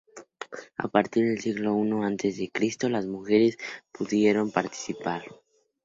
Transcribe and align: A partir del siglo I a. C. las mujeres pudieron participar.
A 0.79 0.87
partir 0.95 1.23
del 1.25 1.41
siglo 1.41 1.75
I 1.85 2.01
a. 2.01 2.09
C. 2.17 2.89
las 2.89 3.05
mujeres 3.05 3.59
pudieron 3.91 4.49
participar. 4.49 5.21